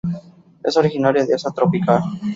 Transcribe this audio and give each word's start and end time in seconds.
Es 0.63 0.77
originaria 0.77 1.27
de 1.27 1.35
Asia 1.35 1.51
tropical. 1.51 2.01